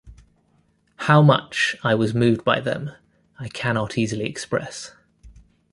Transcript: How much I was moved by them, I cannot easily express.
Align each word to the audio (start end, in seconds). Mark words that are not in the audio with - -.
How 0.95 1.21
much 1.21 1.75
I 1.83 1.93
was 1.93 2.15
moved 2.15 2.43
by 2.43 2.59
them, 2.59 2.89
I 3.39 3.49
cannot 3.49 3.99
easily 3.99 4.25
express. 4.25 4.95